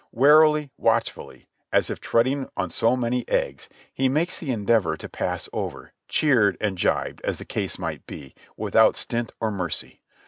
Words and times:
Warily, 0.11 0.71
watchfully, 0.77 1.47
as 1.71 1.91
if 1.91 1.99
treading 2.01 2.49
on 2.57 2.71
so 2.71 2.95
many 2.97 3.23
eggs, 3.29 3.69
he 3.93 4.09
makes 4.09 4.39
the 4.39 4.49
endeavor 4.51 4.97
to 4.97 5.07
pass 5.07 5.47
over, 5.53 5.93
cheered 6.07 6.57
or 6.59 6.71
jibed, 6.71 7.21
as 7.23 7.37
the 7.37 7.45
case 7.45 7.77
might 7.77 8.07
be, 8.07 8.33
without 8.57 8.95
stint 8.95 9.31
or 9.39 9.51
mercy. 9.51 10.01